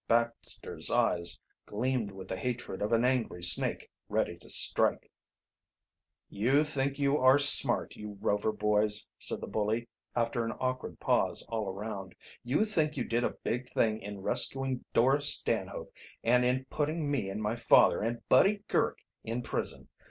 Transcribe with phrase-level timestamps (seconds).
[0.07, 5.11] Baxter's eyes gleamed with the hatred of an angry snake ready to strike.
[6.27, 11.45] "You think you are smart, you Rover boys," said the bully, after an awkward pause
[11.49, 12.15] all around.
[12.43, 15.93] "You think you did a big thing in rescuing Dora Stanhope
[16.23, 19.87] and in putting me and my father and Buddy Girk in prison.